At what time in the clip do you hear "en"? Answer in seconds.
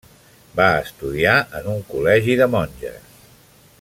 1.59-1.69